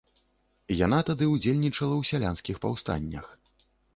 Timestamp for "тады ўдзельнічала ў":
1.09-2.03